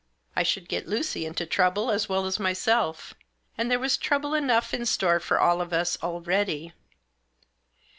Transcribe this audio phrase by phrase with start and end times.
[0.35, 3.13] I should get Lucy into trouble as well as myself.
[3.55, 6.73] And there was trouble enough in store for all of us already.